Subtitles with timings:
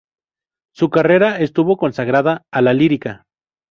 [0.73, 3.27] Su carrera estuvo consagrada a la lírica.